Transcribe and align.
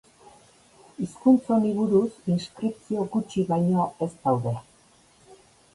Hizkuntz 1.03 1.43
honi 1.57 1.73
buruz 1.81 2.17
inskripzio 2.37 3.07
gutxi 3.17 3.47
baino 3.53 3.87
ez 4.07 4.13
daude. 4.25 4.57